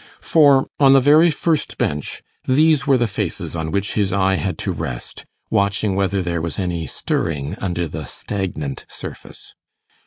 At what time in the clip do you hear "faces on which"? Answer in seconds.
3.05-3.93